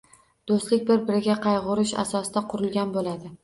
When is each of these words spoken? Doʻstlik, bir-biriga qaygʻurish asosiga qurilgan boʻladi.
Doʻstlik, 0.51 0.81
bir-biriga 0.87 1.37
qaygʻurish 1.45 1.95
asosiga 2.07 2.47
qurilgan 2.51 2.99
boʻladi. 3.01 3.37